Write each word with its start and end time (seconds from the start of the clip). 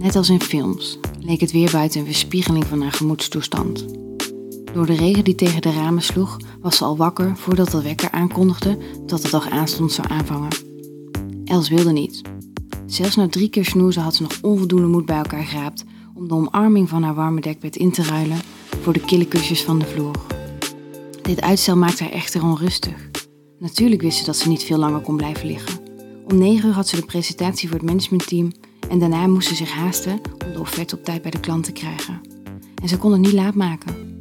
Net 0.00 0.16
als 0.16 0.28
in 0.28 0.40
films 0.40 0.98
leek 1.18 1.40
het 1.40 1.52
weer 1.52 1.70
buiten 1.70 2.00
een 2.00 2.06
weerspiegeling 2.06 2.66
van 2.66 2.82
haar 2.82 2.92
gemoedstoestand. 2.92 3.86
Door 4.72 4.86
de 4.86 4.94
regen 4.94 5.24
die 5.24 5.34
tegen 5.34 5.62
de 5.62 5.72
ramen 5.72 6.02
sloeg, 6.02 6.36
was 6.60 6.76
ze 6.76 6.84
al 6.84 6.96
wakker 6.96 7.36
voordat 7.36 7.70
de 7.70 7.82
wekker 7.82 8.10
aankondigde 8.10 8.78
dat 9.06 9.22
de 9.22 9.30
dag 9.30 9.50
aanstond 9.50 9.92
zou 9.92 10.08
aanvangen. 10.08 10.48
Els 11.44 11.68
wilde 11.68 11.92
niet. 11.92 12.22
Zelfs 12.86 13.16
na 13.16 13.28
drie 13.28 13.48
keer 13.48 13.64
snoezen 13.64 14.02
had 14.02 14.14
ze 14.14 14.22
nog 14.22 14.38
onvoldoende 14.42 14.86
moed 14.86 15.06
bij 15.06 15.16
elkaar 15.16 15.44
geraapt 15.44 15.84
om 16.14 16.28
de 16.28 16.34
omarming 16.34 16.88
van 16.88 17.02
haar 17.02 17.14
warme 17.14 17.40
dekbed 17.40 17.76
in 17.76 17.92
te 17.92 18.02
ruilen 18.02 18.40
voor 18.82 18.92
de 18.92 19.04
kille 19.04 19.26
kusjes 19.26 19.62
van 19.62 19.78
de 19.78 19.86
vloer. 19.86 20.16
Dit 21.22 21.40
uitstel 21.40 21.76
maakte 21.76 22.02
haar 22.02 22.12
echter 22.12 22.42
onrustig. 22.42 23.10
Natuurlijk 23.58 24.02
wist 24.02 24.18
ze 24.18 24.24
dat 24.24 24.36
ze 24.36 24.48
niet 24.48 24.62
veel 24.62 24.78
langer 24.78 25.00
kon 25.00 25.16
blijven 25.16 25.46
liggen. 25.46 25.80
Om 26.26 26.38
negen 26.38 26.68
uur 26.68 26.74
had 26.74 26.88
ze 26.88 26.96
de 26.96 27.06
presentatie 27.06 27.68
voor 27.68 27.78
het 27.78 27.86
managementteam 27.86 28.52
en 28.90 28.98
daarna 28.98 29.26
moest 29.26 29.48
ze 29.48 29.54
zich 29.54 29.72
haasten 29.72 30.20
om 30.46 30.52
de 30.52 30.60
offerte 30.60 30.96
op 30.96 31.04
tijd 31.04 31.22
bij 31.22 31.30
de 31.30 31.40
klant 31.40 31.64
te 31.64 31.72
krijgen. 31.72 32.20
En 32.82 32.88
ze 32.88 32.96
kon 32.96 33.12
het 33.12 33.20
niet 33.20 33.32
laat 33.32 33.54
maken, 33.54 34.18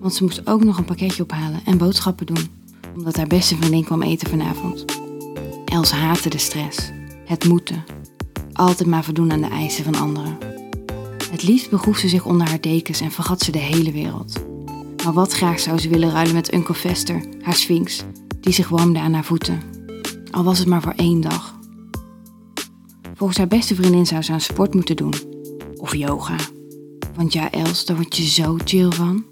want 0.00 0.14
ze 0.14 0.24
moest 0.24 0.46
ook 0.46 0.64
nog 0.64 0.78
een 0.78 0.84
pakketje 0.84 1.22
ophalen 1.22 1.60
en 1.64 1.78
boodschappen 1.78 2.26
doen, 2.26 2.48
omdat 2.96 3.16
haar 3.16 3.26
beste 3.26 3.56
vriendin 3.56 3.84
kwam 3.84 4.02
eten 4.02 4.28
vanavond. 4.28 4.84
Els 5.64 5.90
haatte 5.90 6.28
de 6.28 6.38
stress, 6.38 6.90
het 7.24 7.44
moeten, 7.44 7.84
altijd 8.52 8.88
maar 8.88 9.04
voldoen 9.04 9.32
aan 9.32 9.40
de 9.40 9.48
eisen 9.48 9.84
van 9.84 9.94
anderen. 9.94 10.38
Het 11.30 11.42
liefst 11.42 11.70
begroef 11.70 11.98
ze 11.98 12.08
zich 12.08 12.24
onder 12.24 12.48
haar 12.48 12.60
dekens 12.60 13.00
en 13.00 13.10
vergat 13.10 13.40
ze 13.40 13.52
de 13.52 13.58
hele 13.58 13.92
wereld. 13.92 14.44
Maar 15.04 15.12
wat 15.12 15.32
graag 15.32 15.60
zou 15.60 15.78
ze 15.78 15.88
willen 15.88 16.10
ruilen 16.10 16.34
met 16.34 16.54
Uncle 16.54 16.74
Vester, 16.74 17.24
haar 17.40 17.54
sphinx, 17.54 18.04
die 18.40 18.52
zich 18.52 18.68
warmde 18.68 18.98
aan 18.98 19.12
haar 19.12 19.24
voeten. 19.24 19.62
Al 20.30 20.44
was 20.44 20.58
het 20.58 20.68
maar 20.68 20.82
voor 20.82 20.94
één 20.96 21.20
dag. 21.20 21.60
Volgens 23.22 23.42
haar 23.42 23.58
beste 23.58 23.74
vriendin 23.74 24.06
zou 24.06 24.22
ze 24.22 24.32
aan 24.32 24.40
sport 24.40 24.74
moeten 24.74 24.96
doen. 24.96 25.14
Of 25.76 25.94
yoga. 25.94 26.36
Want 27.16 27.32
ja, 27.32 27.50
Els, 27.50 27.84
daar 27.84 27.96
word 27.96 28.16
je 28.16 28.22
zo 28.22 28.56
chill 28.64 28.90
van. 28.90 29.24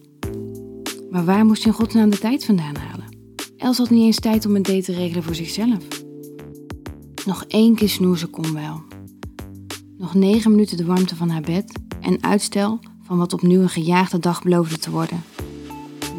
Maar 1.11 1.25
waar 1.25 1.45
moest 1.45 1.62
je 1.62 1.69
in 1.69 1.75
godsnaam 1.75 2.11
de 2.11 2.19
tijd 2.19 2.45
vandaan 2.45 2.77
halen? 2.77 3.17
Els 3.56 3.78
had 3.78 3.91
niet 3.91 4.05
eens 4.05 4.20
tijd 4.20 4.47
om 4.47 4.56
een 4.56 4.62
date 4.62 4.83
te 4.83 4.92
regelen 4.92 5.23
voor 5.23 5.34
zichzelf. 5.34 5.78
Nog 7.25 7.45
één 7.48 7.75
keer 7.75 7.89
snoezen 7.89 8.31
kon 8.31 8.53
wel. 8.53 8.83
Nog 9.98 10.15
negen 10.15 10.50
minuten 10.50 10.77
de 10.77 10.84
warmte 10.84 11.17
van 11.17 11.28
haar 11.28 11.43
bed 11.43 11.72
en 12.00 12.22
uitstel 12.22 12.78
van 13.03 13.19
wat 13.19 13.33
opnieuw 13.33 13.61
een 13.61 13.69
gejaagde 13.69 14.19
dag 14.19 14.43
beloofde 14.43 14.78
te 14.78 14.91
worden. 14.91 15.22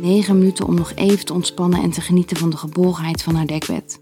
Negen 0.02 0.38
minuten 0.38 0.68
om 0.68 0.76
nog 0.76 0.92
even 0.96 1.26
te 1.26 1.34
ontspannen 1.34 1.82
en 1.82 1.92
te 1.92 2.02
genieten 2.02 2.38
van 2.38 2.50
de 2.50 2.58
geborgenheid 2.58 3.24
van 3.24 3.36
haar 3.36 3.48
dekbed. 3.48 4.00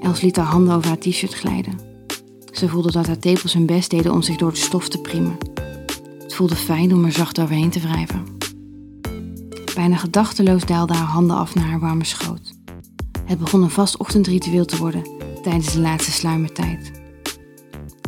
Els 0.00 0.20
liet 0.20 0.36
haar 0.36 0.46
handen 0.46 0.74
over 0.74 0.88
haar 0.88 0.98
t-shirt 0.98 1.34
glijden. 1.34 1.89
Ze 2.52 2.68
voelde 2.68 2.92
dat 2.92 3.06
haar 3.06 3.18
tepels 3.18 3.52
hun 3.52 3.66
best 3.66 3.90
deden 3.90 4.12
om 4.12 4.22
zich 4.22 4.36
door 4.36 4.50
de 4.50 4.58
stof 4.58 4.88
te 4.88 5.00
priemen. 5.00 5.36
Het 6.18 6.34
voelde 6.34 6.56
fijn 6.56 6.94
om 6.94 7.04
er 7.04 7.12
zacht 7.12 7.40
overheen 7.40 7.70
te 7.70 7.80
wrijven. 7.80 8.24
Bijna 9.74 9.96
gedachteloos 9.96 10.64
daalden 10.64 10.96
haar 10.96 11.06
handen 11.06 11.36
af 11.36 11.54
naar 11.54 11.64
haar 11.64 11.80
warme 11.80 12.04
schoot. 12.04 12.52
Het 13.24 13.38
begon 13.38 13.62
een 13.62 13.70
vast 13.70 13.96
ochtendritueel 13.96 14.64
te 14.64 14.76
worden 14.76 15.02
tijdens 15.42 15.72
de 15.72 15.80
laatste 15.80 16.10
sluimertijd. 16.10 16.90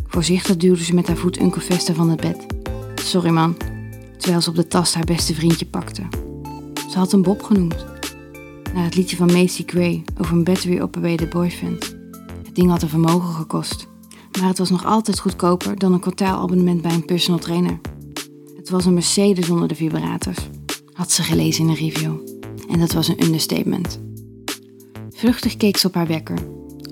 Voorzichtig 0.07 0.57
duwde 0.57 0.83
ze 0.83 0.93
met 0.93 1.07
haar 1.07 1.17
voet 1.17 1.39
Uncle 1.39 1.61
Vester 1.61 1.95
van 1.95 2.09
het 2.09 2.21
bed. 2.21 2.45
Sorry 2.95 3.29
man, 3.29 3.57
terwijl 4.17 4.41
ze 4.41 4.49
op 4.49 4.55
de 4.55 4.67
tast 4.67 4.93
haar 4.93 5.05
beste 5.05 5.33
vriendje 5.33 5.65
pakte. 5.65 6.03
Ze 6.89 6.97
had 6.97 7.11
hem 7.11 7.21
Bob 7.21 7.43
genoemd. 7.43 7.85
Naar 8.73 8.83
het 8.83 8.95
liedje 8.95 9.15
van 9.15 9.31
Macy 9.31 9.63
Gray 9.65 10.03
over 10.17 10.33
een 10.33 10.43
battery 10.43 10.79
operated 10.79 11.29
boyfriend. 11.29 11.95
Het 12.43 12.55
ding 12.55 12.69
had 12.69 12.81
een 12.81 12.89
vermogen 12.89 13.33
gekost. 13.33 13.87
Maar 14.39 14.47
het 14.47 14.57
was 14.57 14.69
nog 14.69 14.85
altijd 14.85 15.19
goedkoper 15.19 15.79
dan 15.79 15.93
een 15.93 15.99
kwartaalabonnement 15.99 16.81
bij 16.81 16.93
een 16.93 17.05
personal 17.05 17.39
trainer. 17.39 17.79
Het 18.55 18.69
was 18.69 18.85
een 18.85 18.93
Mercedes 18.93 19.45
zonder 19.45 19.67
de 19.67 19.75
vibrators. 19.75 20.37
Had 20.93 21.11
ze 21.11 21.23
gelezen 21.23 21.63
in 21.63 21.69
een 21.69 21.75
review. 21.75 22.15
En 22.69 22.79
dat 22.79 22.91
was 22.91 23.07
een 23.07 23.23
understatement. 23.23 24.01
Vluchtig 25.09 25.57
keek 25.57 25.77
ze 25.77 25.87
op 25.87 25.93
haar 25.93 26.07
wekker. 26.07 26.37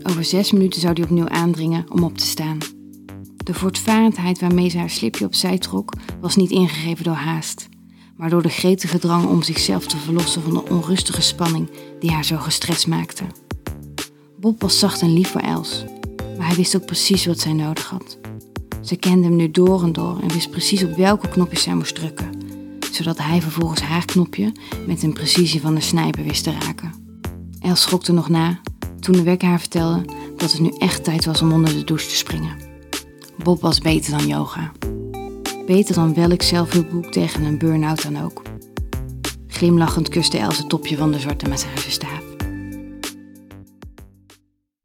Over 0.04 0.24
zes 0.24 0.52
minuten 0.52 0.82
zou 0.82 0.94
die 0.94 1.04
opnieuw 1.04 1.30
aandringen 1.30 1.86
om 1.92 2.04
op 2.04 2.18
te 2.18 2.26
staan. 2.26 2.58
De 3.44 3.54
voortvarendheid 3.54 4.40
waarmee 4.40 4.70
ze 4.70 4.78
haar 4.78 4.90
slipje 4.90 5.26
opzij 5.26 5.58
trok, 5.58 5.94
was 6.22 6.36
niet 6.36 6.52
ingegeven 6.52 7.04
door 7.04 7.14
haast, 7.14 7.70
maar 8.18 8.30
door 8.30 8.42
de 8.42 8.50
gretige 8.50 9.00
drang 9.00 9.26
om 9.26 9.42
zichzelf 9.42 9.86
te 9.86 9.98
verlossen 9.98 10.42
van 10.42 10.54
de 10.54 10.70
onrustige 10.70 11.22
spanning 11.22 11.70
die 12.00 12.12
haar 12.12 12.26
zo 12.26 12.38
gestrest 12.38 12.88
maakte. 12.88 13.24
Bob 14.40 14.62
was 14.62 14.80
zacht 14.80 15.02
en 15.02 15.14
lief 15.14 15.32
voor 15.32 15.42
Els, 15.42 15.84
maar 16.42 16.50
hij 16.50 16.60
wist 16.60 16.76
ook 16.76 16.86
precies 16.86 17.26
wat 17.26 17.40
zij 17.40 17.54
nodig 17.54 17.90
had. 17.90 18.18
Ze 18.82 18.96
kende 18.96 19.28
hem 19.28 19.36
nu 19.36 19.52
door 19.52 19.84
en 19.84 19.94
door 19.94 20.20
en 20.22 20.32
wist 20.32 20.50
precies 20.50 20.84
op 20.84 20.96
welke 20.96 21.28
knopjes 21.28 21.64
zij 21.64 21.76
moest 21.76 21.96
drukken, 21.96 22.30
zodat 22.92 23.18
hij 23.18 23.42
vervolgens 23.42 23.82
haar 23.82 24.06
knopje 24.06 24.52
met 24.88 25.04
een 25.04 25.14
precisie 25.14 25.62
van 25.62 25.76
de 25.76 25.82
snijper 25.82 26.24
wist 26.24 26.44
te 26.44 26.52
raken. 26.52 26.94
Els 27.60 27.82
schrokte 27.82 28.12
nog 28.12 28.30
na 28.30 28.62
toen 29.00 29.16
de 29.16 29.24
wekker 29.24 29.48
haar 29.48 29.60
vertelde 29.60 30.06
dat 30.38 30.52
het 30.52 30.62
nu 30.62 30.72
echt 30.78 31.04
tijd 31.04 31.26
was 31.26 31.42
om 31.42 31.52
onder 31.52 31.74
de 31.74 31.84
douche 31.84 32.08
te 32.08 32.16
springen. 32.16 32.56
Bob 33.44 33.62
was 33.62 33.80
beter 33.80 34.12
dan 34.12 34.28
yoga. 34.28 34.72
Beter 35.66 35.96
dan 35.96 36.14
welk 36.14 36.42
zelfhulpboek 36.42 37.06
tegen 37.06 37.44
een 37.44 37.58
burn-out 37.58 38.04
dan 38.04 38.24
ook. 38.24 38.42
Glimlachend 39.48 40.10
kuste 40.10 40.38
Els 40.38 40.58
het 40.58 40.70
topje 40.70 40.98
van 40.98 41.12
de 41.12 41.20
zwarte 41.20 41.50
massagestaaf. 41.50 42.31